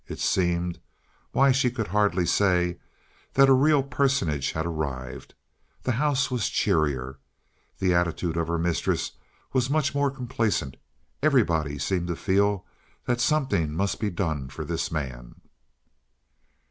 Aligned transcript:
It 0.07 0.19
seemed, 0.19 0.79
why 1.31 1.51
she 1.51 1.69
could 1.69 1.89
hardly 1.89 2.25
say, 2.25 2.79
that 3.33 3.49
a 3.49 3.53
real 3.53 3.83
personage 3.83 4.53
had 4.53 4.65
arrived. 4.65 5.35
The 5.83 5.91
house 5.91 6.31
was 6.31 6.49
cheerier. 6.49 7.19
The 7.77 7.93
attitude 7.93 8.35
of 8.35 8.47
her 8.47 8.57
mistress 8.57 9.11
was 9.53 9.69
much 9.69 9.93
more 9.93 10.09
complaisant. 10.09 10.75
Everybody 11.21 11.77
seemed 11.77 12.07
to 12.07 12.15
feel 12.15 12.65
that 13.05 13.21
something 13.21 13.75
must 13.75 13.99
be 13.99 14.09
done 14.09 14.49
for 14.49 14.65
this 14.65 14.91
man. 14.91 15.35